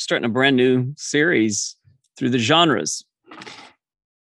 [0.00, 1.76] starting a brand new series
[2.16, 3.04] through the genres.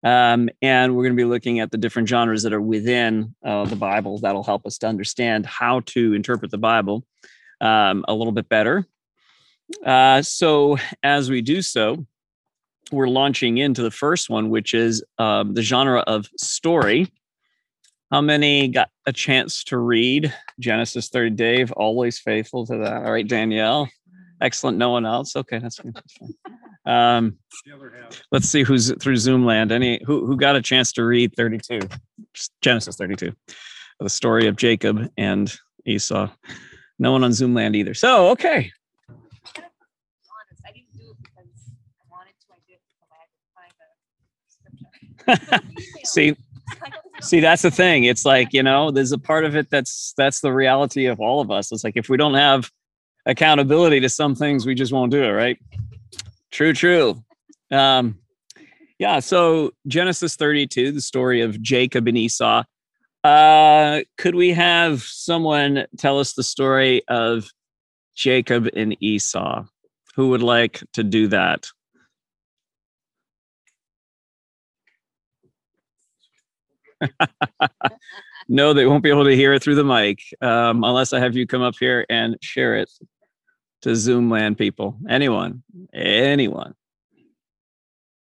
[0.02, 3.66] Um, and we're going to be looking at the different genres that are within uh,
[3.66, 7.04] the Bible that'll help us to understand how to interpret the Bible
[7.60, 8.86] um, a little bit better.
[9.84, 12.04] Uh, so, as we do so,
[12.90, 17.08] we're launching into the first one, which is um, the genre of story.
[18.10, 21.30] How many got a chance to read Genesis 30?
[21.30, 23.04] Dave, always faithful to that.
[23.04, 23.88] All right, Danielle.
[24.40, 24.78] Excellent.
[24.78, 25.36] No one else.
[25.36, 25.96] Okay, that's good.
[26.86, 27.36] Um,
[28.32, 29.70] let's see who's through Zoom land.
[29.70, 31.80] Any who who got a chance to read 32,
[32.62, 33.32] Genesis 32,
[34.00, 36.28] the story of Jacob and Esau.
[36.98, 37.94] No one on Zoom land either.
[37.94, 38.70] So okay.
[46.04, 46.34] see
[47.20, 50.40] see that's the thing it's like you know there's a part of it that's that's
[50.40, 52.70] the reality of all of us it's like if we don't have
[53.26, 55.58] accountability to some things we just won't do it right?
[56.50, 57.22] True true.
[57.70, 58.18] Um
[58.98, 62.64] yeah so genesis 32 the story of jacob and esau.
[63.22, 67.50] Uh could we have someone tell us the story of
[68.16, 69.64] jacob and esau?
[70.16, 71.66] Who would like to do that
[78.50, 81.36] no, they won't be able to hear it through the mic um, unless I have
[81.36, 82.90] you come up here and share it
[83.82, 84.98] to Zoom land people.
[85.08, 85.62] Anyone,
[85.94, 86.74] anyone.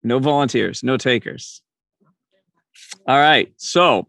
[0.01, 1.61] No volunteers, no takers.
[3.07, 3.53] All right.
[3.57, 4.07] So,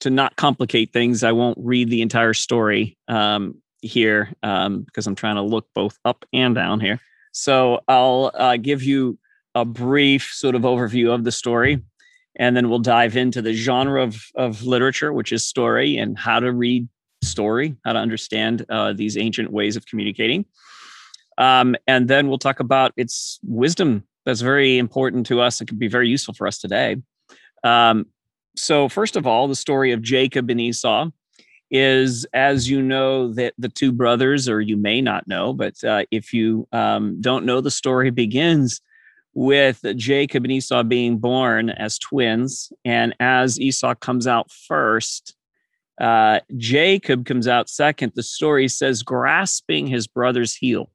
[0.00, 5.16] to not complicate things, I won't read the entire story um, here um, because I'm
[5.16, 6.98] trying to look both up and down here.
[7.32, 9.18] So, I'll uh, give you
[9.54, 11.82] a brief sort of overview of the story
[12.38, 16.40] and then we'll dive into the genre of, of literature which is story and how
[16.40, 16.88] to read
[17.22, 20.44] story how to understand uh, these ancient ways of communicating.
[21.36, 25.60] Um, and then we'll talk about its wisdom that's very important to us.
[25.60, 26.96] And can be very useful for us today.
[27.64, 28.06] Um,
[28.58, 31.08] so first of all the story of jacob and esau
[31.70, 36.04] is as you know that the two brothers or you may not know but uh,
[36.10, 38.80] if you um, don't know the story begins
[39.34, 42.72] with Jacob and Esau being born as twins.
[42.84, 45.36] And as Esau comes out first,
[46.00, 48.12] uh, Jacob comes out second.
[48.14, 50.90] The story says, grasping his brother's heel.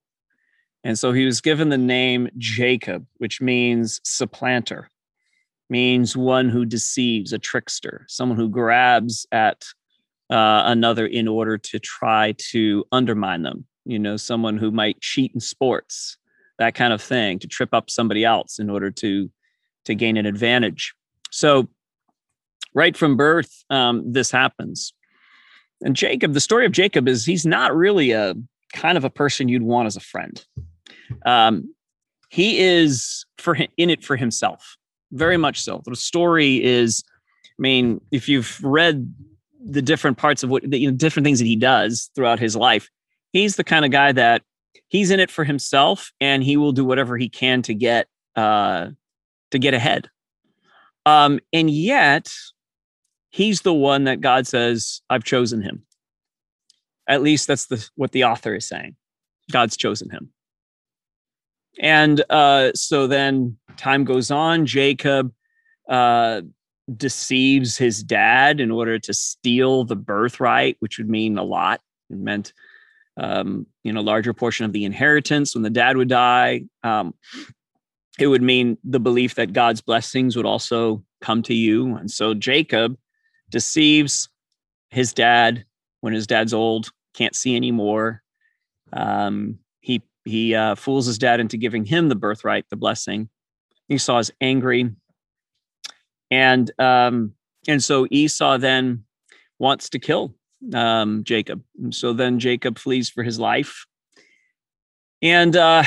[0.83, 4.89] And so he was given the name Jacob, which means supplanter,
[5.69, 9.63] means one who deceives, a trickster, someone who grabs at
[10.29, 13.65] uh, another in order to try to undermine them.
[13.85, 16.17] You know, someone who might cheat in sports,
[16.59, 19.29] that kind of thing to trip up somebody else in order to
[19.85, 20.93] to gain an advantage.
[21.31, 21.67] So
[22.73, 24.93] right from birth um, this happens.
[25.83, 28.35] And jacob the story of jacob is he's not really a
[28.73, 30.43] kind of a person you'd want as a friend.
[31.25, 31.73] Um,
[32.29, 34.77] he is for him, in it for himself
[35.11, 35.81] very much so.
[35.85, 37.03] The story is
[37.59, 39.13] i mean if you've read
[39.65, 42.55] the different parts of what the you know, different things that he does throughout his
[42.55, 42.89] life
[43.31, 44.41] he's the kind of guy that
[44.89, 48.87] he's in it for himself and he will do whatever he can to get uh
[49.51, 50.09] to get ahead.
[51.05, 52.31] Um and yet
[53.29, 55.83] he's the one that god says i've chosen him.
[57.07, 58.95] At least that's the what the author is saying.
[59.51, 60.31] God's chosen him.
[61.79, 64.65] And uh so then time goes on.
[64.65, 65.33] Jacob
[65.89, 66.41] uh
[66.97, 71.81] deceives his dad in order to steal the birthright which would mean a lot.
[72.09, 72.53] It meant
[73.17, 76.63] um, you know, larger portion of the inheritance when the dad would die.
[76.83, 77.13] Um,
[78.19, 81.95] it would mean the belief that God's blessings would also come to you.
[81.95, 82.97] And so Jacob
[83.49, 84.29] deceives
[84.89, 85.65] his dad
[86.01, 88.21] when his dad's old, can't see anymore.
[88.91, 93.29] Um, he he uh, fools his dad into giving him the birthright, the blessing.
[93.89, 94.89] Esau is angry,
[96.31, 97.33] and um,
[97.67, 99.03] and so Esau then
[99.59, 100.35] wants to kill
[100.73, 101.63] um, Jacob.
[101.91, 103.85] So then Jacob flees for his life.
[105.21, 105.83] And uh,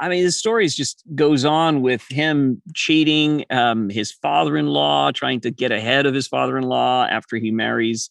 [0.00, 5.10] I mean, the story just goes on with him cheating um, his father in law,
[5.10, 8.10] trying to get ahead of his father in law after he marries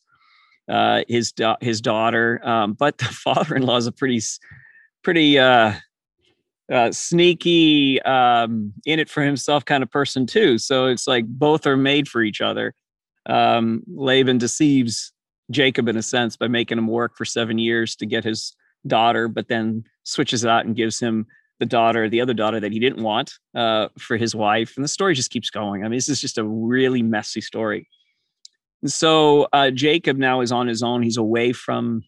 [0.69, 2.39] uh, his, da- his daughter.
[2.47, 4.21] Um, but the father in law is a pretty,
[5.03, 5.73] pretty uh,
[6.71, 10.59] uh, sneaky, um, in it for himself kind of person, too.
[10.59, 12.75] So it's like both are made for each other.
[13.25, 15.11] Um, Laban deceives
[15.51, 18.55] Jacob in a sense by making him work for seven years to get his
[18.85, 21.25] daughter, but then switches it out and gives him
[21.59, 24.73] the daughter, the other daughter that he didn't want uh, for his wife.
[24.75, 25.83] And the story just keeps going.
[25.83, 27.87] I mean, this is just a really messy story.
[28.81, 31.01] And so uh, Jacob now is on his own.
[31.01, 32.03] He's away from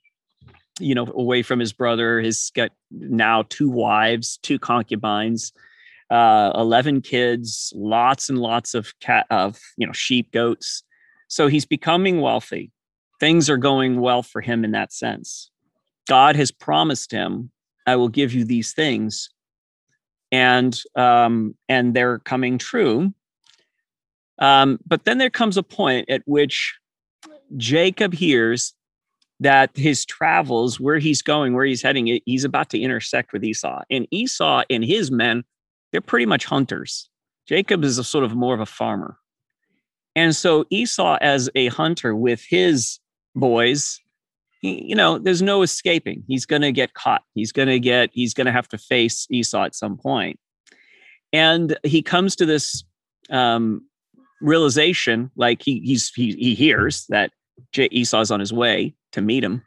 [0.80, 2.20] you know, away from his brother.
[2.22, 5.52] He's got now two wives, two concubines,
[6.10, 10.84] uh, 11 kids, lots and lots of cat of, you know, sheep, goats.
[11.28, 12.72] So he's becoming wealthy.
[13.20, 15.52] Things are going well for him in that sense.
[16.08, 17.52] God has promised him,
[17.86, 19.30] I will give you these things.
[20.32, 23.14] And um, and they're coming true.
[24.40, 26.78] Um, but then there comes a point at which
[27.58, 28.74] Jacob hears
[29.40, 33.82] that his travels, where he's going, where he's heading, he's about to intersect with Esau.
[33.90, 35.44] And Esau and his men,
[35.92, 37.10] they're pretty much hunters.
[37.48, 39.18] Jacob is a sort of more of a farmer.
[40.16, 43.00] And so Esau, as a hunter with his
[43.36, 44.00] boys,
[44.62, 46.24] he, you know, there's no escaping.
[46.28, 47.24] He's going to get caught.
[47.34, 50.40] He's going to get, he's going to have to face Esau at some point.
[51.32, 52.84] And he comes to this
[53.30, 53.86] um,
[54.42, 57.32] realization, like he, he's, he, he hears that
[57.78, 59.64] Esau's on his way to meet him.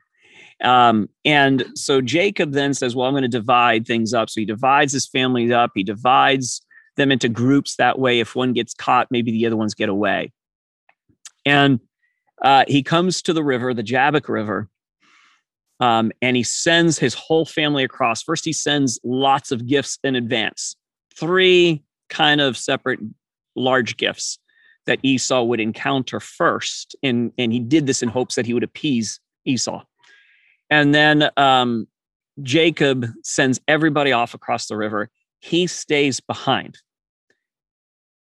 [0.63, 4.31] Um, and so Jacob then says, Well, I'm going to divide things up.
[4.31, 6.63] So he divides his family up, he divides
[6.97, 7.77] them into groups.
[7.77, 10.33] That way, if one gets caught, maybe the other ones get away.
[11.45, 11.81] And
[12.43, 14.69] uh, he comes to the river, the Jabbok River,
[15.81, 18.23] um, and he sends his whole family across.
[18.23, 20.77] First, he sends lots of gifts in advance,
[21.17, 23.01] three kind of separate
[23.57, 24.39] large gifts
[24.87, 26.97] that Esau would encounter first.
[27.03, 29.83] And, and he did this in hopes that he would appease Esau.
[30.71, 31.87] And then um,
[32.43, 35.11] Jacob sends everybody off across the river.
[35.41, 36.79] He stays behind.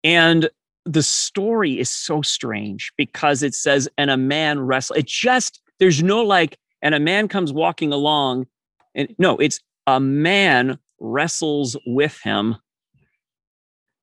[0.03, 0.49] And
[0.85, 4.99] the story is so strange because it says, and a man wrestled.
[4.99, 8.47] It just, there's no like, and a man comes walking along.
[8.95, 12.57] And no, it's a man wrestles with him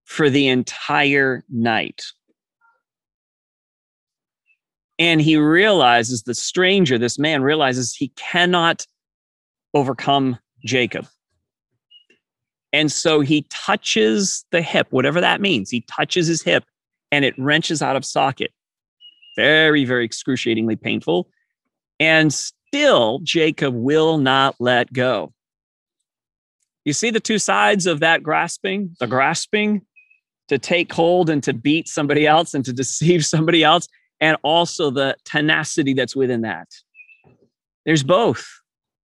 [0.05, 2.03] for the entire night.
[4.99, 8.85] And he realizes the stranger, this man realizes he cannot
[9.73, 11.07] overcome Jacob.
[12.73, 15.69] And so he touches the hip, whatever that means.
[15.69, 16.63] He touches his hip
[17.11, 18.51] and it wrenches out of socket.
[19.35, 21.29] Very, very excruciatingly painful.
[21.99, 25.33] And still, Jacob will not let go.
[26.85, 29.81] You see the two sides of that grasping the grasping
[30.47, 33.87] to take hold and to beat somebody else and to deceive somebody else,
[34.19, 36.67] and also the tenacity that's within that.
[37.85, 38.47] There's both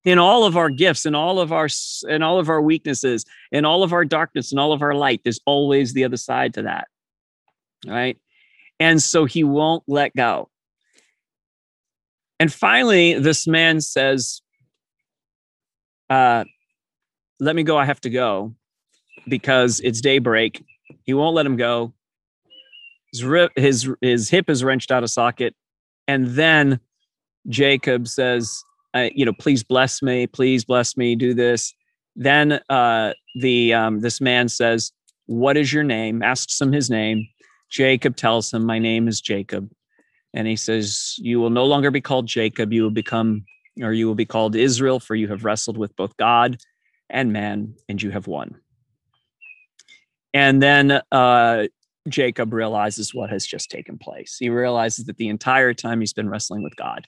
[0.07, 1.69] in all of our gifts and all of our
[2.09, 5.21] and all of our weaknesses and all of our darkness and all of our light
[5.25, 6.87] there's always the other side to that
[7.87, 8.19] right
[8.79, 10.49] and so he won't let go
[12.39, 14.43] and finally this man says
[16.11, 16.45] uh
[17.41, 18.55] let me go i have to go
[19.29, 20.65] because it's daybreak
[21.05, 21.93] he won't let him go
[23.17, 25.55] his, rip, his, his hip is wrenched out of socket.
[26.07, 26.81] And then
[27.49, 28.63] Jacob says,
[28.95, 31.73] uh, you know, please bless me, please bless me, do this.
[32.15, 34.91] Then uh, the um, this man says,
[35.27, 37.29] "What is your name?" Asks him his name.
[37.71, 39.71] Jacob tells him, "My name is Jacob,"
[40.33, 42.73] and he says, "You will no longer be called Jacob.
[42.73, 43.45] You will become,
[43.81, 46.59] or you will be called Israel, for you have wrestled with both God
[47.11, 48.61] and man, and you have won."
[50.33, 51.67] And then uh,
[52.09, 54.37] Jacob realizes what has just taken place.
[54.39, 57.07] He realizes that the entire time he's been wrestling with God.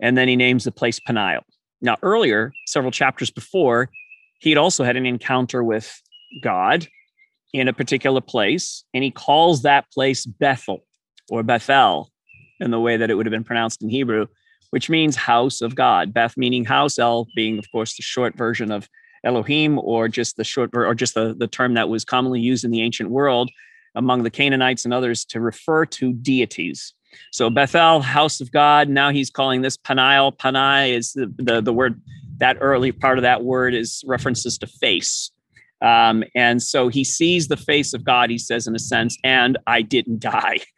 [0.00, 1.42] And then he names the place Peniel.
[1.80, 3.90] Now, earlier, several chapters before,
[4.38, 6.00] he had also had an encounter with
[6.42, 6.86] God
[7.52, 10.84] in a particular place, and he calls that place Bethel
[11.30, 12.10] or Bethel
[12.60, 14.26] in the way that it would have been pronounced in Hebrew,
[14.70, 16.14] which means house of God.
[16.14, 18.88] Beth meaning house, El being, of course, the short version of
[19.24, 22.70] Elohim, or just the short or just the, the term that was commonly used in
[22.70, 23.50] the ancient world
[23.94, 26.94] among the Canaanites and others to refer to deities.
[27.30, 28.88] So Bethel, house of God.
[28.88, 30.32] Now he's calling this Peniel.
[30.32, 32.00] Panai is the, the, the word,
[32.38, 35.30] that early part of that word is references to face.
[35.82, 39.58] Um, and so he sees the face of God, he says, in a sense, and
[39.66, 40.60] I didn't die.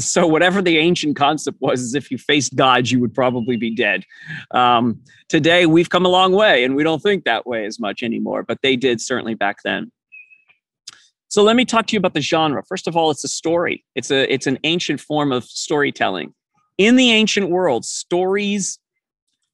[0.00, 3.72] So whatever the ancient concept was, is if you faced God, you would probably be
[3.72, 4.02] dead.
[4.50, 8.02] Um, today, we've come a long way, and we don't think that way as much
[8.02, 9.92] anymore, but they did certainly back then.
[11.28, 12.62] So let me talk to you about the genre.
[12.68, 13.84] First of all, it's a story.
[13.94, 16.34] It's a it's an ancient form of storytelling.
[16.78, 18.78] In the ancient world, stories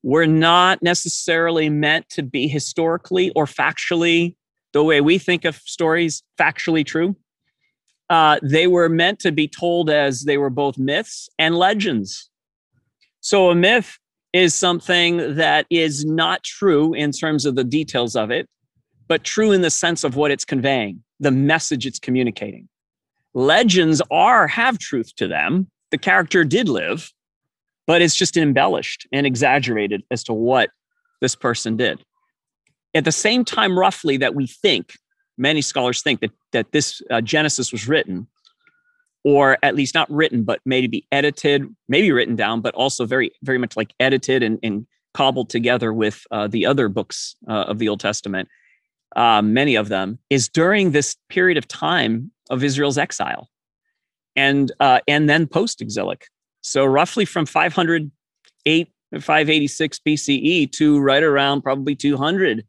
[0.03, 4.37] were not necessarily meant to be historically or factually
[4.73, 7.17] the way we think of stories factually true.
[8.11, 12.29] Uh, they were meant to be told as they were both myths and legends.
[13.21, 13.99] So a myth
[14.33, 18.49] is something that is not true in terms of the details of it,
[19.09, 22.69] but true in the sense of what it's conveying the message it's communicating.
[23.33, 25.69] Legends are have truth to them.
[25.91, 27.13] The character did live,
[27.87, 30.71] but it's just embellished and exaggerated as to what
[31.21, 32.05] this person did.
[32.95, 34.95] At the same time, roughly, that we think,
[35.39, 38.27] many scholars think that, that this uh, Genesis was written,
[39.25, 43.59] or at least not written, but maybe edited, maybe written down, but also very, very
[43.59, 47.89] much like edited and, and cobbled together with uh, the other books uh, of the
[47.89, 48.49] Old Testament,
[49.17, 53.49] uh, many of them, is during this period of time of Israel's exile
[54.37, 56.27] and uh, and then post-exilic.
[56.63, 58.89] So roughly from 508
[59.21, 62.65] 586 BCE to right around probably 200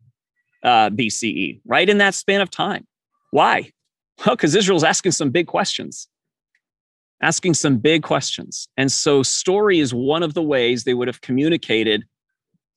[0.64, 2.88] uh, BCE, right in that span of time.
[3.32, 3.72] Why?
[4.26, 6.08] Well, because Israel's asking some big questions,
[7.22, 8.68] asking some big questions.
[8.78, 12.06] And so, story is one of the ways they would have communicated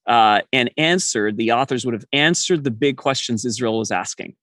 [0.07, 4.35] uh, and answered, the authors would have answered the big questions Israel was asking.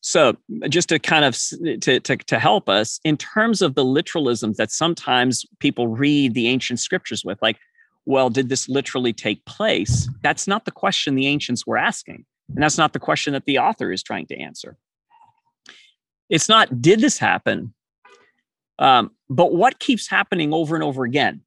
[0.00, 0.36] So,
[0.68, 1.38] just to kind of
[1.80, 6.48] to, to, to help us in terms of the literalisms that sometimes people read the
[6.48, 7.56] ancient scriptures with, like,
[8.06, 10.08] well, did this literally take place?
[10.22, 13.58] That's not the question the ancients were asking, and that's not the question that the
[13.58, 14.76] author is trying to answer.
[16.28, 17.74] It's not did this happen,
[18.78, 21.42] um, but what keeps happening over and over again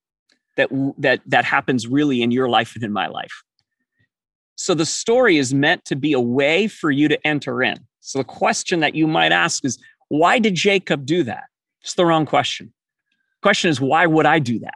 [0.57, 3.43] that that that happens really in your life and in my life.
[4.55, 7.77] So the story is meant to be a way for you to enter in.
[7.99, 11.43] So the question that you might ask is, why did Jacob do that?
[11.81, 12.73] It's the wrong question.
[13.41, 14.75] question is, why would I do that?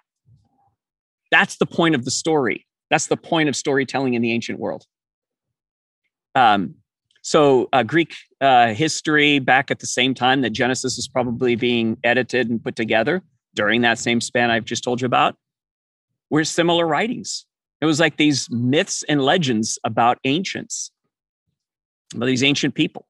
[1.32, 2.66] That's the point of the story.
[2.90, 4.86] That's the point of storytelling in the ancient world.
[6.36, 6.76] Um,
[7.22, 11.98] so uh, Greek uh, history back at the same time that Genesis is probably being
[12.04, 13.22] edited and put together
[13.56, 15.36] during that same span I've just told you about,
[16.30, 17.46] were similar writings.
[17.82, 20.92] It was like these myths and legends about ancients,
[22.14, 23.08] about these ancient people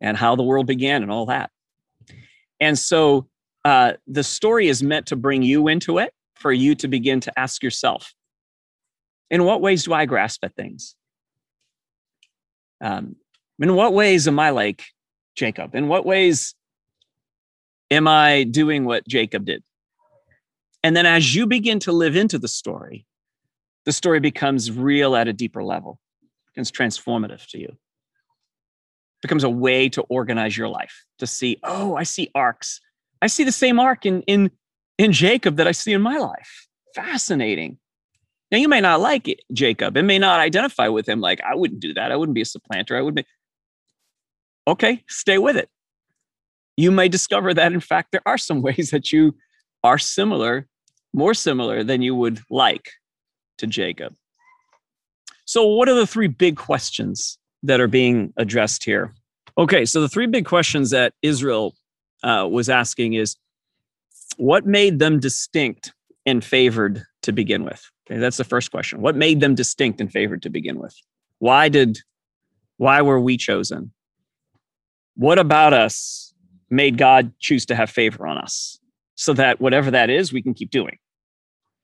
[0.00, 1.50] and how the world began and all that.
[2.60, 3.28] And so
[3.64, 7.38] uh, the story is meant to bring you into it for you to begin to
[7.38, 8.14] ask yourself
[9.30, 10.96] in what ways do I grasp at things?
[12.80, 13.16] Um,
[13.58, 14.84] in what ways am I like
[15.36, 15.74] Jacob?
[15.74, 16.54] In what ways
[17.90, 19.62] am I doing what Jacob did?
[20.82, 23.06] And then as you begin to live into the story,
[23.84, 26.00] the story becomes real at a deeper level,
[26.54, 27.76] becomes transformative to you
[29.22, 32.80] becomes a way to organize your life to see oh i see arcs
[33.22, 34.50] i see the same arc in in
[35.00, 36.66] in jacob that i see in my life.
[36.94, 37.78] Fascinating.
[38.50, 39.96] Now you may not like it, jacob.
[39.96, 41.20] And may not identify with him.
[41.20, 42.12] Like i wouldn't do that.
[42.12, 42.96] I wouldn't be a supplanter.
[42.96, 43.24] I would be
[44.66, 45.68] okay stay with it.
[46.76, 49.34] You may discover that in fact there are some ways that you
[49.82, 50.66] are similar
[51.12, 52.88] more similar than you would like
[53.58, 54.14] to jacob.
[55.44, 59.14] So what are the three big questions that are being addressed here.
[59.58, 61.74] Okay, so the three big questions that Israel
[62.22, 63.36] uh, was asking is
[64.36, 65.92] what made them distinct
[66.26, 67.82] and favored to begin with?
[68.06, 69.00] Okay, that's the first question.
[69.00, 70.94] What made them distinct and favored to begin with?
[71.38, 71.98] Why did
[72.76, 73.92] why were we chosen?
[75.16, 76.32] What about us
[76.70, 78.78] made God choose to have favor on us
[79.16, 80.98] so that whatever that is, we can keep doing?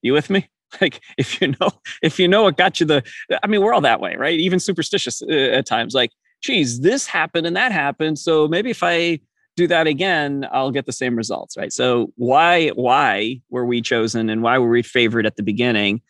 [0.00, 0.48] You with me?
[0.80, 1.70] like if you know
[2.02, 3.02] if you know what got you the
[3.42, 6.10] i mean we're all that way right even superstitious uh, at times like
[6.42, 9.18] geez this happened and that happened so maybe if i
[9.56, 14.28] do that again i'll get the same results right so why why were we chosen
[14.28, 16.00] and why were we favored at the beginning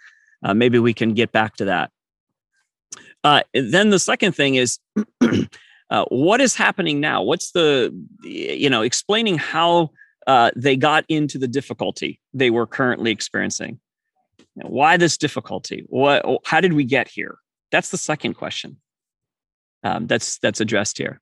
[0.44, 1.90] uh, maybe we can get back to that
[3.24, 4.78] uh, then the second thing is
[5.90, 9.90] uh, what is happening now what's the you know explaining how
[10.26, 13.78] uh, they got into the difficulty they were currently experiencing
[14.62, 15.84] why this difficulty?
[15.88, 16.24] What?
[16.44, 17.38] How did we get here?
[17.70, 18.78] That's the second question.
[19.82, 21.20] Um, that's that's addressed here.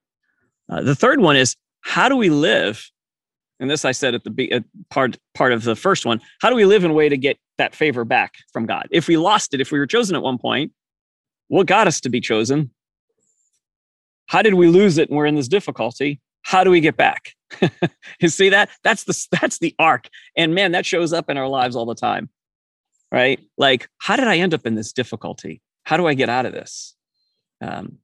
[0.69, 2.89] Uh, the third one is how do we live?
[3.59, 6.19] And this I said at the at part part of the first one.
[6.41, 8.87] How do we live in a way to get that favor back from God?
[8.91, 10.73] If we lost it, if we were chosen at one point,
[11.47, 12.71] what got us to be chosen?
[14.27, 16.19] How did we lose it and we're in this difficulty?
[16.41, 17.33] How do we get back?
[18.19, 18.69] you see that?
[18.83, 20.09] That's the that's the arc.
[20.35, 22.29] And man, that shows up in our lives all the time
[23.15, 23.39] right?
[23.57, 25.61] Like, how did I end up in this difficulty?
[25.83, 26.95] How do I get out of this?
[27.61, 27.99] Um,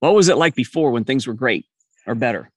[0.00, 1.64] what was it like before when things were great
[2.06, 2.50] or better?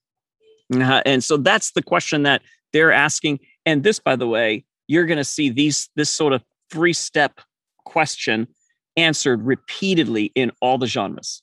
[0.73, 2.41] And so that's the question that
[2.73, 3.39] they're asking.
[3.65, 7.39] And this, by the way, you're going to see these this sort of three step
[7.85, 8.47] question
[8.95, 11.41] answered repeatedly in all the genres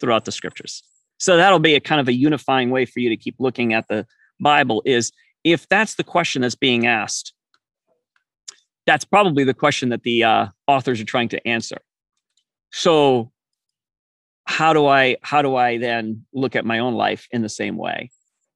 [0.00, 0.82] throughout the scriptures.
[1.18, 3.88] So that'll be a kind of a unifying way for you to keep looking at
[3.88, 4.06] the
[4.40, 4.82] Bible.
[4.84, 5.12] Is
[5.44, 7.32] if that's the question that's being asked,
[8.86, 11.78] that's probably the question that the uh, authors are trying to answer.
[12.72, 13.32] So
[14.44, 17.76] how do I how do I then look at my own life in the same
[17.76, 18.10] way?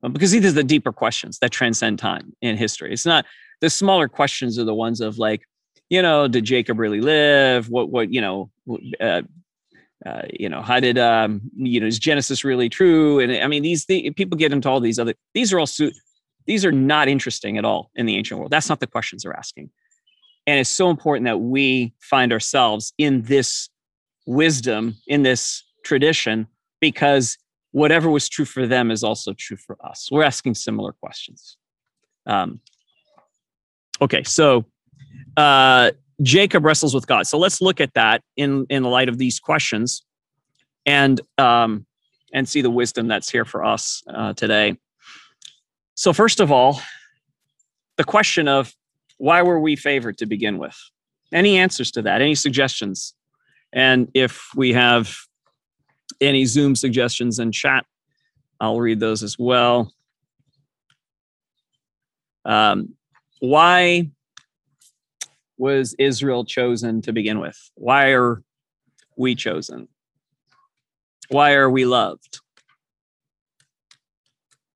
[0.08, 2.92] Because these are the deeper questions that transcend time in history.
[2.92, 3.26] It's not
[3.60, 5.42] the smaller questions are the ones of like,
[5.90, 7.68] you know, did Jacob really live?
[7.68, 8.50] What what you know,
[9.00, 9.22] uh,
[10.06, 13.18] uh, you know, how did um, you know, is Genesis really true?
[13.18, 15.14] And I mean, these the, people get into all these other.
[15.34, 15.92] These are all su-
[16.46, 18.50] these are not interesting at all in the ancient world.
[18.50, 19.70] That's not the questions they're asking.
[20.46, 23.68] And it's so important that we find ourselves in this
[24.26, 26.46] wisdom, in this tradition,
[26.80, 27.36] because
[27.72, 30.08] whatever was true for them is also true for us.
[30.10, 31.56] We're asking similar questions.
[32.26, 32.60] Um,
[34.00, 34.64] okay, so
[35.36, 37.26] uh, Jacob wrestles with God.
[37.26, 40.02] So let's look at that in in the light of these questions,
[40.84, 41.86] and um,
[42.32, 44.76] and see the wisdom that's here for us uh, today.
[45.94, 46.80] So first of all,
[47.96, 48.74] the question of
[49.18, 50.76] why were we favored to begin with?
[51.32, 52.22] Any answers to that?
[52.22, 53.14] Any suggestions?
[53.72, 55.14] And if we have
[56.20, 57.84] any Zoom suggestions in chat,
[58.60, 59.92] I'll read those as well.
[62.44, 62.94] Um,
[63.40, 64.10] why
[65.56, 67.58] was Israel chosen to begin with?
[67.74, 68.42] Why are
[69.16, 69.88] we chosen?
[71.28, 72.40] Why are we loved?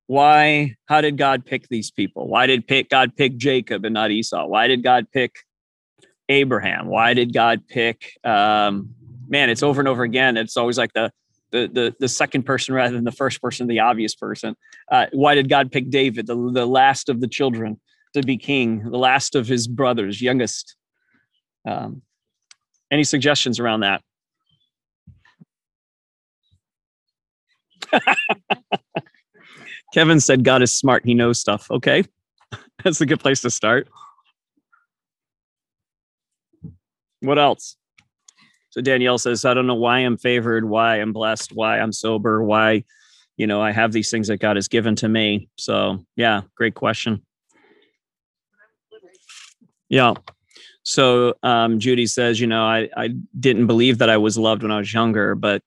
[0.06, 2.28] Why, how did God pick these people?
[2.28, 4.46] Why did pick, God pick Jacob and not Esau?
[4.46, 5.36] Why did God pick
[6.28, 6.88] Abraham?
[6.88, 8.94] Why did God pick, um,
[9.26, 10.36] man, it's over and over again.
[10.36, 11.10] It's always like the,
[11.54, 14.56] the, the, the second person rather than the first person, the obvious person.
[14.90, 17.80] Uh, why did God pick David, the, the last of the children,
[18.12, 20.75] to be king, the last of his brothers, youngest?
[21.66, 22.02] Um,
[22.90, 24.02] any suggestions around that?
[29.94, 31.04] Kevin said God is smart.
[31.06, 31.70] He knows stuff.
[31.70, 32.02] Okay.
[32.82, 33.87] That's a good place to start.
[37.20, 37.76] What else?
[38.75, 42.43] So Danielle says, I don't know why I'm favored, why I'm blessed, why I'm sober,
[42.43, 42.83] why,
[43.37, 45.49] you know, I have these things that God has given to me.
[45.57, 47.23] So, yeah, great question.
[49.88, 50.14] Yeah.
[50.83, 54.73] So um, Judy says, you know, I, I didn't believe that I was loved when
[54.73, 55.62] I was younger, but,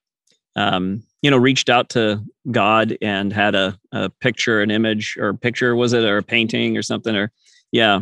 [0.57, 2.21] um, you know, reached out to
[2.51, 6.75] God and had a, a picture, an image or picture, was it, or a painting
[6.75, 7.31] or something, or
[7.71, 8.01] yeah.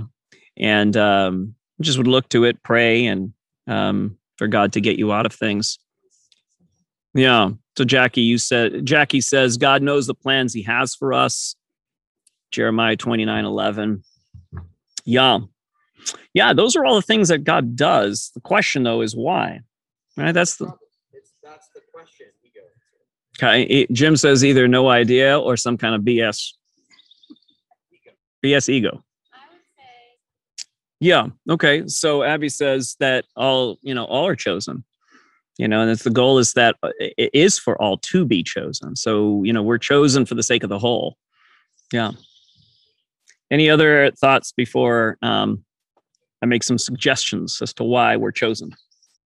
[0.57, 3.33] And um, just would look to it, pray, and
[3.67, 5.79] um, for God to get you out of things.
[7.13, 7.51] Yeah.
[7.77, 11.55] So Jackie, you said Jackie says God knows the plans he has for us.
[12.51, 14.03] Jeremiah 29, 11.
[15.03, 15.39] Yeah.
[16.33, 18.31] Yeah, those are all the things that God does.
[18.33, 19.61] The question though is why.
[20.17, 20.31] Right?
[20.31, 20.65] That's the
[21.43, 22.27] that's the question.
[23.37, 23.85] Okay.
[23.91, 26.53] Jim says either no idea or some kind of BS.
[28.43, 29.03] BS ego.
[30.99, 31.27] Yeah.
[31.49, 31.87] Okay.
[31.87, 34.83] So Abby says that all, you know, all are chosen.
[35.57, 38.43] You know, and it's the goal is that uh, it is for all to be
[38.43, 38.95] chosen.
[38.95, 41.17] So, you know, we're chosen for the sake of the whole.
[41.93, 42.11] Yeah.
[43.49, 45.63] Any other thoughts before um,
[46.41, 48.75] I make some suggestions as to why we're chosen?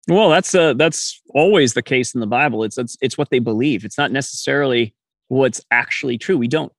[0.08, 2.62] Well, that's uh, that's always the case in the Bible.
[2.62, 3.84] It's it's it's what they believe.
[3.84, 4.94] It's not necessarily
[5.28, 6.38] what's actually true.
[6.38, 6.72] We don't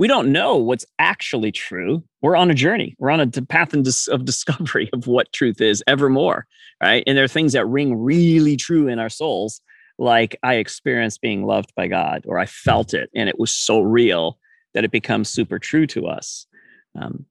[0.00, 2.02] we don't know what's actually true.
[2.22, 2.96] We're on a journey.
[2.98, 3.84] We're on a path of
[4.24, 6.46] discovery of what truth is evermore,
[6.82, 7.04] right?
[7.06, 9.60] And there are things that ring really true in our souls,
[9.98, 13.82] like I experienced being loved by God, or I felt it, and it was so
[13.82, 14.38] real
[14.72, 16.46] that it becomes super true to us.
[16.98, 17.26] Um,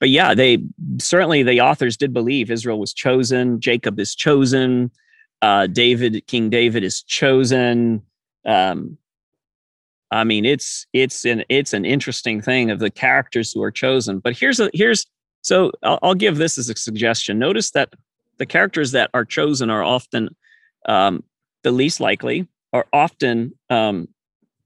[0.00, 0.64] but yeah, they
[0.98, 4.90] certainly the authors did believe Israel was chosen, Jacob is chosen,
[5.42, 8.00] uh, David, King David is chosen.
[8.46, 8.96] Um,
[10.14, 14.20] I mean, it's it's an it's an interesting thing of the characters who are chosen.
[14.20, 15.06] But here's a here's
[15.42, 17.38] so I'll, I'll give this as a suggestion.
[17.38, 17.92] Notice that
[18.38, 20.36] the characters that are chosen are often
[20.86, 21.24] um,
[21.64, 24.06] the least likely, are often um,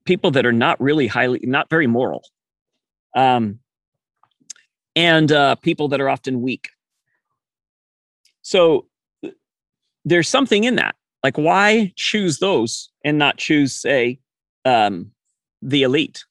[0.04, 2.22] people that are not really highly, not very moral,
[3.16, 3.58] um,
[4.94, 6.68] and uh, people that are often weak.
[8.42, 8.86] So
[10.04, 10.94] there's something in that.
[11.24, 14.20] Like, why choose those and not choose, say,
[14.64, 15.12] um,
[15.62, 16.24] the elite,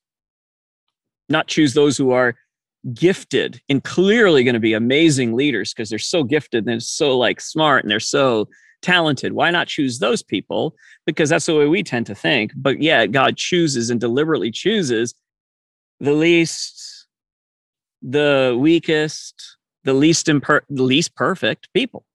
[1.29, 2.35] not choose those who are
[2.93, 7.17] gifted and clearly going to be amazing leaders because they're so gifted and they're so
[7.17, 8.47] like smart and they're so
[8.81, 9.33] talented.
[9.33, 10.75] Why not choose those people?
[11.05, 12.51] Because that's the way we tend to think.
[12.55, 15.13] But yeah, God chooses and deliberately chooses
[15.99, 17.07] the least,
[18.01, 22.05] the weakest, the least imper- the least perfect people.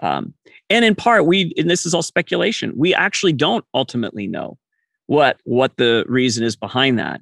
[0.00, 0.34] Um,
[0.68, 2.72] and in part, we and this is all speculation.
[2.76, 4.58] We actually don't ultimately know
[5.06, 7.20] what what the reason is behind that.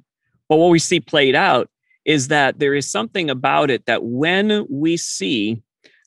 [0.49, 1.69] But what we see played out
[2.05, 5.61] is that there is something about it that when we see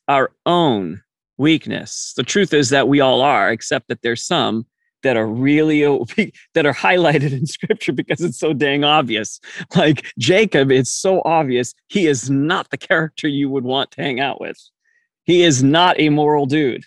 [0.08, 1.02] our own
[1.38, 4.66] weakness, the truth is that we all are, except that there's some
[5.02, 5.80] that are really
[6.54, 9.40] that are highlighted in scripture because it's so dang obvious.
[9.74, 14.20] Like Jacob, it's so obvious he is not the character you would want to hang
[14.20, 14.58] out with.
[15.24, 16.84] He is not a moral dude.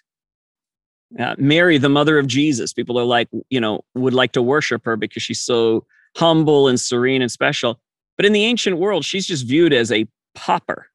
[1.17, 4.85] Uh, Mary, the mother of Jesus, people are like, you know, would like to worship
[4.85, 7.79] her because she's so humble and serene and special.
[8.15, 10.87] But in the ancient world, she's just viewed as a pauper,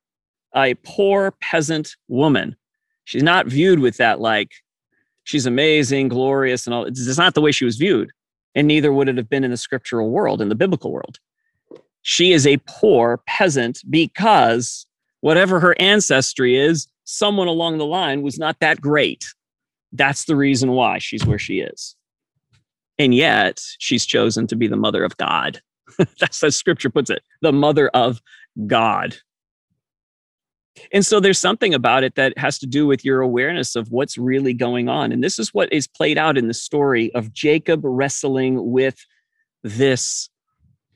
[0.54, 2.54] a poor peasant woman.
[3.04, 4.52] She's not viewed with that, like,
[5.24, 6.84] she's amazing, glorious, and all.
[6.84, 8.10] It's not the way she was viewed.
[8.54, 11.18] And neither would it have been in the scriptural world, in the biblical world.
[12.02, 14.86] She is a poor peasant because
[15.22, 19.24] whatever her ancestry is, someone along the line was not that great.
[19.94, 21.96] That's the reason why she's where she is.
[22.98, 25.60] And yet she's chosen to be the mother of God.
[26.20, 28.20] That's how scripture puts it the mother of
[28.66, 29.16] God.
[30.92, 34.18] And so there's something about it that has to do with your awareness of what's
[34.18, 35.12] really going on.
[35.12, 38.96] And this is what is played out in the story of Jacob wrestling with
[39.62, 40.28] this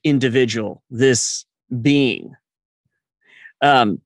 [0.02, 1.44] individual, this
[1.80, 2.34] being.
[3.62, 4.00] Um,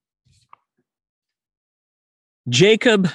[2.49, 3.09] Jacob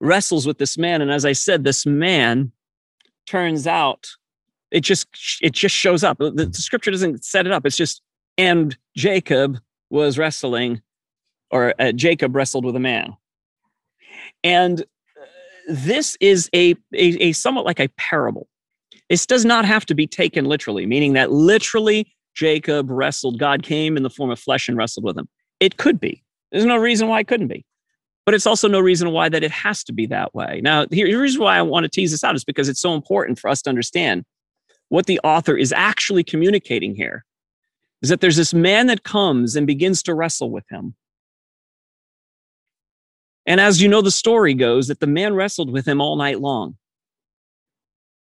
[0.00, 1.02] wrestles with this man.
[1.02, 2.52] And as I said, this man
[3.26, 4.08] turns out
[4.70, 5.08] it just
[5.42, 6.18] it just shows up.
[6.18, 7.66] The, the scripture doesn't set it up.
[7.66, 8.02] It's just
[8.38, 9.58] and Jacob
[9.90, 10.80] was wrestling,
[11.50, 13.16] or uh, Jacob wrestled with a man,
[14.44, 15.24] and uh,
[15.68, 18.48] this is a, a a somewhat like a parable.
[19.08, 23.40] This does not have to be taken literally, meaning that literally Jacob wrestled.
[23.40, 25.28] God came in the form of flesh and wrestled with him.
[25.58, 26.22] It could be.
[26.52, 27.64] There's no reason why it couldn't be
[28.30, 30.60] but it's also no reason why that it has to be that way.
[30.62, 32.94] Now, here's the reason why I want to tease this out is because it's so
[32.94, 34.24] important for us to understand
[34.88, 37.24] what the author is actually communicating here
[38.02, 40.94] is that there's this man that comes and begins to wrestle with him.
[43.46, 46.38] And as you know, the story goes that the man wrestled with him all night
[46.38, 46.76] long.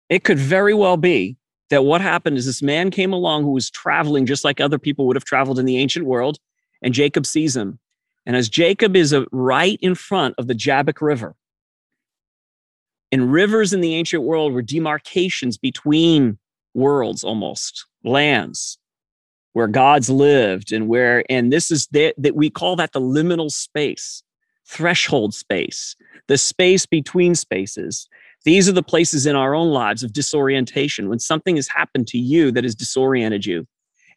[0.09, 1.37] It could very well be
[1.71, 5.09] that what happened is this man came along who was traveling just like other people
[5.09, 6.39] would have traveled in the ancient world,
[6.81, 7.81] and Jacob sees him
[8.27, 11.35] and as Jacob is uh, right in front of the Jabbok River,
[13.13, 16.39] and rivers in the ancient world were demarcations between
[16.75, 18.79] worlds almost, lands
[19.57, 23.51] where gods lived and where, and this is that, that we call that the liminal
[23.51, 24.23] space,
[24.67, 25.97] threshold space,
[26.29, 28.07] the space between spaces.
[28.45, 32.19] These are the places in our own lives of disorientation when something has happened to
[32.19, 33.67] you that has disoriented you.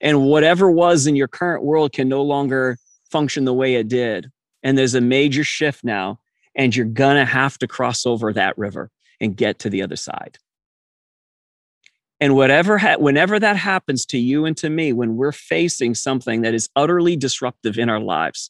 [0.02, 2.78] And whatever was in your current world can no longer
[3.10, 4.32] function the way it did.
[4.64, 6.20] And there's a major shift now,
[6.56, 8.92] and you're going to have to cross over that river
[9.22, 10.38] and get to the other side.
[12.20, 16.42] And whatever, ha- whenever that happens to you and to me, when we're facing something
[16.42, 18.50] that is utterly disruptive in our lives,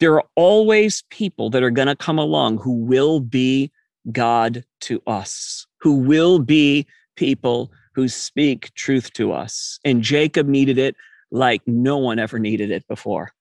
[0.00, 3.70] there are always people that are going to come along who will be
[4.12, 9.80] God to us, who will be people who speak truth to us.
[9.84, 10.94] And Jacob needed it
[11.30, 13.32] like no one ever needed it before.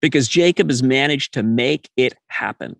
[0.00, 2.76] Because Jacob has managed to make it happen.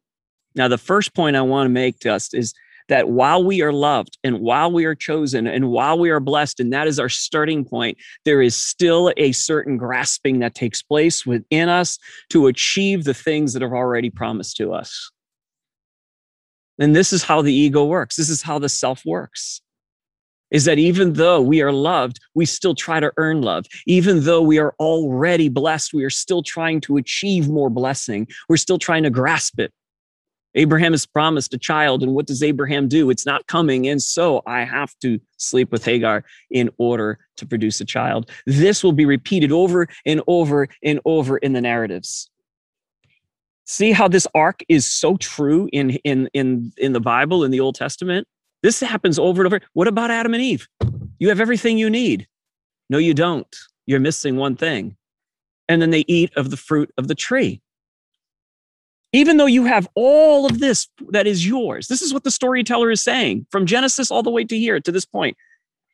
[0.55, 2.55] Now, the first point I want to make us is
[2.89, 6.61] that while we are loved and while we are chosen and while we are blessed,
[6.61, 11.25] and that is our starting point, there is still a certain grasping that takes place
[11.25, 11.99] within us
[12.29, 15.11] to achieve the things that are already promised to us.
[16.79, 18.17] And this is how the ego works.
[18.17, 19.63] This is how the self works
[20.55, 23.67] is that even though we are loved, we still try to earn love.
[23.89, 28.29] Even though we are already blessed, we are still trying to achieve more blessing.
[28.49, 29.73] We're still trying to grasp it.
[30.55, 33.11] Abraham has promised a child, and what does Abraham do?
[33.11, 37.81] It's not coming, and so I have to sleep with Hagar in order to produce
[37.81, 38.31] a child.
[38.47, 42.31] This will be repeated over and over and over in the narratives.
[43.65, 47.59] See how this arc is so true in in in in the Bible in the
[47.59, 48.29] Old Testament?
[48.65, 49.61] This happens over and over.
[49.75, 50.67] What about Adam and Eve?
[51.19, 52.27] You have everything you need.
[52.89, 53.55] No, you don't.
[53.85, 54.97] You're missing one thing.
[55.69, 57.61] And then they eat of the fruit of the tree.
[59.13, 62.91] Even though you have all of this that is yours, this is what the storyteller
[62.91, 65.37] is saying from Genesis all the way to here, to this point.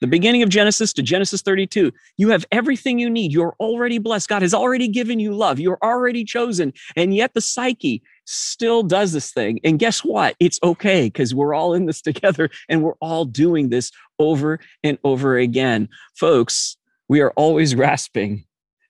[0.01, 3.33] The beginning of Genesis to Genesis 32, you have everything you need.
[3.33, 4.29] You're already blessed.
[4.29, 5.59] God has already given you love.
[5.59, 6.73] You're already chosen.
[6.95, 9.59] And yet the psyche still does this thing.
[9.65, 10.37] And guess what?
[10.39, 14.99] It's okay because we're all in this together and we're all doing this over and
[15.05, 15.89] over again.
[16.15, 16.77] Folks,
[17.09, 18.45] we are always grasping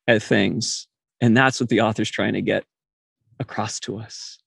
[0.07, 0.87] at things.
[1.21, 2.65] And that's what the author's trying to get
[3.39, 4.39] across to us.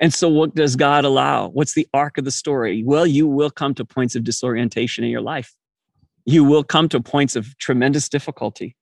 [0.00, 1.48] And so, what does God allow?
[1.48, 2.82] What's the arc of the story?
[2.82, 5.54] Well, you will come to points of disorientation in your life.
[6.24, 8.76] You will come to points of tremendous difficulty.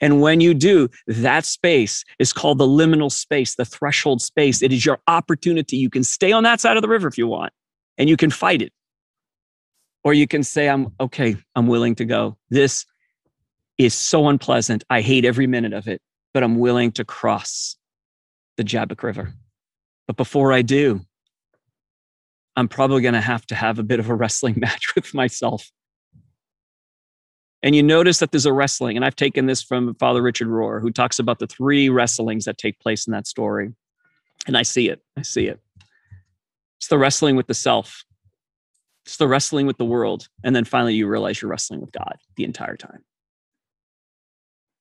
[0.00, 4.62] And when you do, that space is called the liminal space, the threshold space.
[4.62, 5.76] It is your opportunity.
[5.76, 7.52] You can stay on that side of the river if you want,
[7.98, 8.72] and you can fight it.
[10.04, 12.36] Or you can say, I'm okay, I'm willing to go.
[12.50, 12.86] This
[13.78, 14.84] is so unpleasant.
[14.88, 16.00] I hate every minute of it,
[16.32, 17.76] but I'm willing to cross
[18.56, 19.32] the Jabbok River.
[20.06, 21.00] But before I do,
[22.56, 25.70] I'm probably going to have to have a bit of a wrestling match with myself.
[27.62, 30.80] And you notice that there's a wrestling, and I've taken this from Father Richard Rohr,
[30.80, 33.72] who talks about the three wrestlings that take place in that story.
[34.46, 35.02] And I see it.
[35.16, 35.60] I see it.
[36.78, 38.04] It's the wrestling with the self,
[39.06, 40.28] it's the wrestling with the world.
[40.44, 43.04] And then finally, you realize you're wrestling with God the entire time.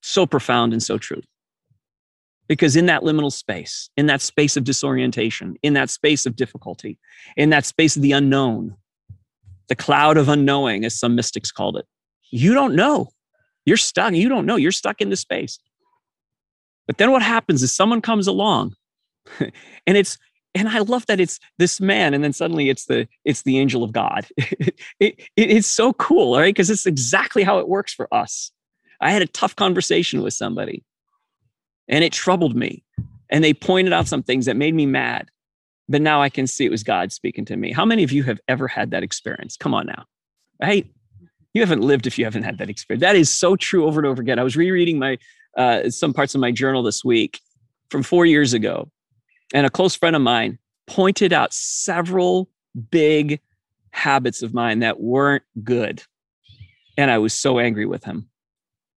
[0.02, 1.22] So profound and so true.
[2.48, 7.00] Because in that liminal space, in that space of disorientation, in that space of difficulty,
[7.38, 8.76] in that space of the unknown,
[9.68, 11.86] the cloud of unknowing, as some mystics called it,
[12.32, 13.10] you don't know.
[13.66, 14.14] You're stuck.
[14.14, 14.56] You don't know.
[14.56, 15.60] You're stuck in the space.
[16.88, 18.76] But then what happens is someone comes along
[19.40, 20.18] and it's
[20.56, 23.84] and I love that it's this man, and then suddenly it's the it's the angel
[23.84, 24.26] of God.
[24.38, 26.54] it, it, it's so cool, right?
[26.54, 28.52] Because it's exactly how it works for us.
[29.02, 30.86] I had a tough conversation with somebody,
[31.90, 32.84] and it troubled me.
[33.30, 35.30] And they pointed out some things that made me mad.
[35.90, 37.74] But now I can see it was God speaking to me.
[37.74, 39.58] How many of you have ever had that experience?
[39.58, 40.06] Come on now,
[40.62, 40.88] right?
[41.56, 43.02] You haven't lived if you haven't had that experience.
[43.02, 44.38] That is so true over and over again.
[44.38, 45.18] I was rereading my
[45.58, 47.40] uh, some parts of my journal this week
[47.90, 48.92] from four years ago,
[49.54, 52.52] and a close friend of mine pointed out several
[52.92, 53.40] big
[53.90, 56.04] habits of mine that weren't good,
[56.96, 58.30] and I was so angry with him,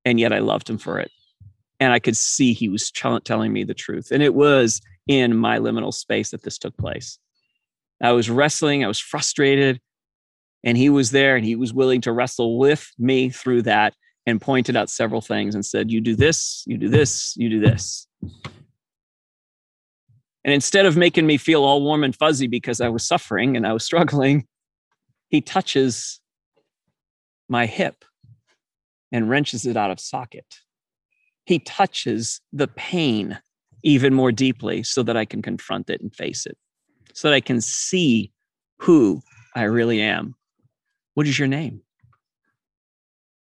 [0.05, 1.11] and yet I loved him for it
[1.81, 4.11] and I could see he was telling me the truth.
[4.11, 7.19] And it was in my liminal space that this took place.
[8.03, 9.81] I was wrestling, I was frustrated,
[10.65, 13.95] and he was there and he was willing to wrestle with me through that
[14.27, 17.61] and pointed out several things and said, You do this, you do this, you do
[17.61, 18.07] this.
[20.45, 23.67] And instead of making me feel all warm and fuzzy because I was suffering and
[23.67, 24.47] I was struggling,
[25.29, 26.21] he touches
[27.49, 28.05] my hip
[29.13, 30.45] and wrenches it out of socket
[31.49, 33.39] he touches the pain
[33.83, 36.59] even more deeply so that I can confront it and face it,
[37.15, 38.31] so that I can see
[38.81, 39.23] who
[39.57, 40.35] I really am.
[41.19, 41.83] What is your name?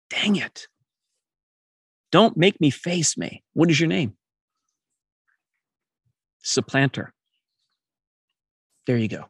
[0.10, 0.68] Dang it.
[2.12, 3.44] Don't make me face me.
[3.54, 4.16] What is your name?
[6.42, 7.14] Supplanter.
[8.88, 9.26] There you go.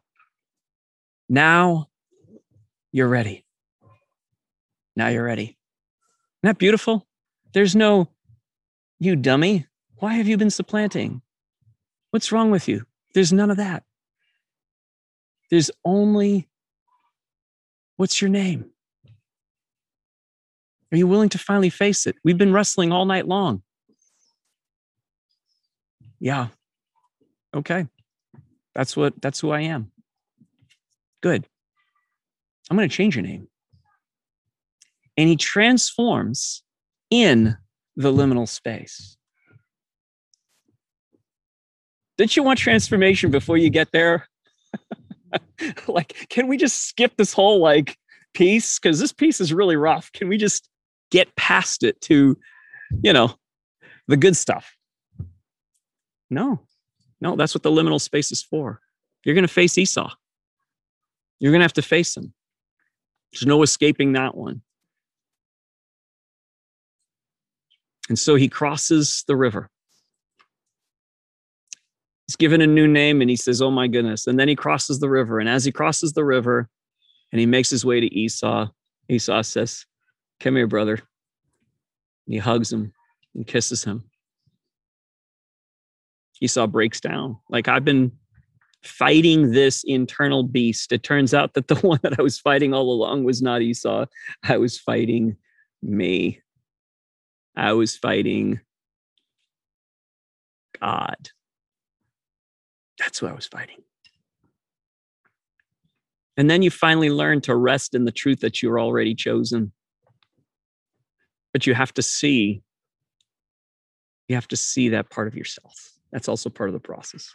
[1.28, 1.90] Now
[2.90, 3.44] you're ready.
[4.96, 5.42] Now you're ready.
[5.42, 5.58] Isn't
[6.44, 7.06] that beautiful?
[7.52, 8.08] There's no
[8.98, 9.66] you dummy,
[9.96, 11.20] why have you been supplanting?
[12.12, 12.86] What's wrong with you?
[13.12, 13.82] There's none of that.
[15.50, 16.48] There's only,
[17.96, 18.70] what's your name?
[20.92, 22.16] Are you willing to finally face it?
[22.22, 23.62] We've been wrestling all night long.
[26.20, 26.48] Yeah.
[27.54, 27.86] Okay.
[28.74, 29.90] That's what that's who I am.
[31.22, 31.46] Good.
[32.70, 33.48] I'm going to change your name.
[35.16, 36.62] And he transforms
[37.10, 37.56] in
[37.96, 39.16] the liminal space.
[42.16, 44.28] Didn't you want transformation before you get there?
[45.88, 47.96] like, can we just skip this whole like
[48.34, 48.78] piece?
[48.78, 50.10] Because this piece is really rough.
[50.12, 50.68] Can we just
[51.10, 52.36] get past it to,
[53.02, 53.34] you know,
[54.08, 54.76] the good stuff?
[56.30, 56.60] No,
[57.20, 58.80] no, that's what the liminal space is for.
[59.24, 60.10] You're going to face Esau.
[61.38, 62.32] You're going to have to face him.
[63.32, 64.62] There's no escaping that one.
[68.08, 69.70] And so he crosses the river.
[72.32, 74.26] He's given a new name and he says, Oh my goodness.
[74.26, 75.38] And then he crosses the river.
[75.38, 76.66] And as he crosses the river
[77.30, 78.70] and he makes his way to Esau,
[79.10, 79.84] Esau says,
[80.40, 80.94] Come here, brother.
[80.94, 82.94] And he hugs him
[83.34, 84.04] and kisses him.
[86.40, 87.36] Esau breaks down.
[87.50, 88.12] Like I've been
[88.82, 90.90] fighting this internal beast.
[90.90, 94.06] It turns out that the one that I was fighting all along was not Esau.
[94.42, 95.36] I was fighting
[95.82, 96.40] me.
[97.54, 98.58] I was fighting
[100.80, 101.28] God.
[103.02, 103.82] That's who I was fighting.
[106.36, 109.72] And then you finally learn to rest in the truth that you're already chosen.
[111.52, 112.62] But you have to see,
[114.28, 115.90] you have to see that part of yourself.
[116.12, 117.34] That's also part of the process.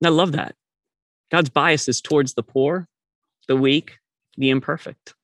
[0.00, 0.54] And I love that.
[1.30, 2.88] God's bias is towards the poor,
[3.46, 3.98] the weak,
[4.38, 5.14] the imperfect.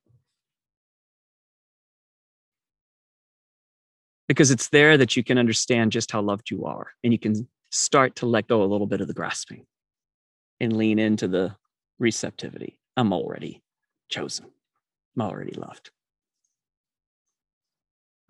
[4.29, 7.47] because it's there that you can understand just how loved you are and you can
[7.73, 9.67] start to let go a little bit of the grasping
[10.61, 11.57] and lean into the
[11.99, 12.79] receptivity.
[12.97, 13.63] I'm already
[14.09, 14.47] chosen.
[15.17, 15.91] I'm already loved.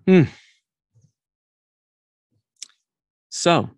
[0.06, 0.22] Hmm.
[3.28, 3.70] So,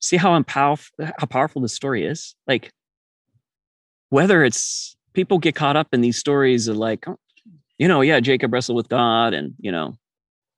[0.00, 2.34] See how powerful how powerful this story is?
[2.46, 2.70] Like
[4.10, 7.18] whether it's people get caught up in these stories of like, oh,
[7.78, 9.96] you know, yeah, Jacob wrestled with God and, you know,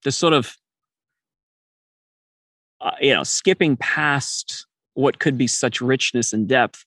[0.04, 0.54] this sort of
[2.80, 6.84] uh, you know, skipping past what could be such richness and depth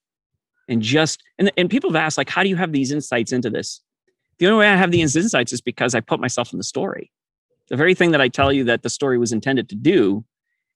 [0.68, 3.50] and just and, and people have asked like how do you have these insights into
[3.50, 3.82] this?
[4.40, 7.12] The only way i have these insights is because i put myself in the story.
[7.70, 10.26] The very thing that i tell you that the story was intended to do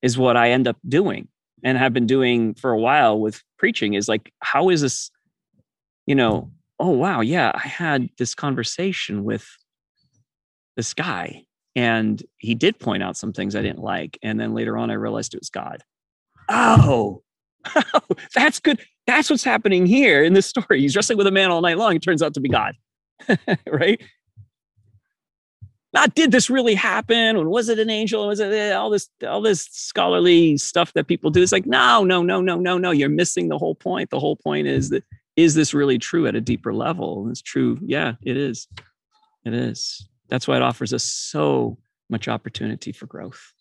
[0.01, 1.27] is what i end up doing
[1.63, 5.11] and have been doing for a while with preaching is like how is this
[6.05, 9.47] you know oh wow yeah i had this conversation with
[10.75, 11.46] this guy
[11.77, 14.93] and he did point out some things i didn't like and then later on i
[14.93, 15.83] realized it was god
[16.49, 17.21] oh
[18.35, 18.79] that's good.
[19.05, 20.81] That's what's happening here in this story.
[20.81, 21.95] He's wrestling with a man all night long.
[21.95, 22.75] It turns out to be God,
[23.67, 24.01] right?
[25.93, 27.35] Not did this really happen?
[27.35, 28.27] Or was it an angel?
[28.27, 31.41] Was it eh, all this all this scholarly stuff that people do?
[31.41, 32.91] It's like no, no, no, no, no, no.
[32.91, 34.09] You're missing the whole point.
[34.09, 35.03] The whole point is that
[35.35, 37.29] is this really true at a deeper level?
[37.29, 37.79] It's true.
[37.81, 38.67] Yeah, it is.
[39.45, 40.07] It is.
[40.29, 41.77] That's why it offers us so
[42.09, 43.53] much opportunity for growth.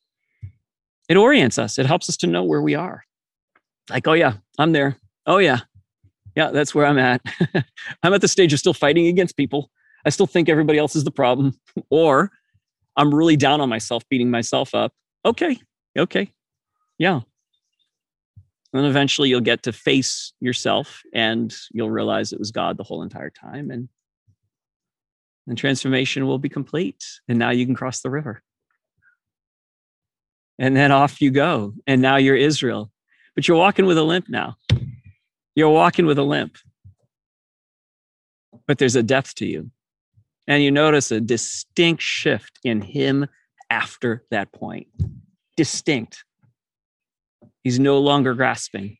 [1.08, 1.78] It orients us.
[1.78, 3.04] It helps us to know where we are
[3.90, 4.96] like, oh yeah, I'm there.
[5.26, 5.60] Oh yeah.
[6.34, 7.22] Yeah, that's where I'm at.
[8.02, 9.70] I'm at the stage of still fighting against people.
[10.04, 11.58] I still think everybody else is the problem.
[11.90, 12.30] or
[12.96, 14.92] I'm really down on myself, beating myself up.
[15.24, 15.58] Okay.
[15.98, 16.32] Okay.
[16.98, 17.20] Yeah.
[18.72, 23.02] And eventually you'll get to face yourself and you'll realize it was God the whole
[23.02, 23.70] entire time.
[23.70, 23.88] And
[25.46, 27.04] and transformation will be complete.
[27.28, 28.42] And now you can cross the river.
[30.58, 31.74] And then off you go.
[31.86, 32.90] And now you're Israel
[33.36, 34.56] but you're walking with a limp now.
[35.54, 36.56] You're walking with a limp,
[38.66, 39.70] but there's a depth to you.
[40.48, 43.26] And you notice a distinct shift in him
[43.70, 44.88] after that point.
[45.56, 46.24] Distinct.
[47.62, 48.96] He's no longer grasping,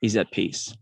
[0.00, 0.76] he's at peace.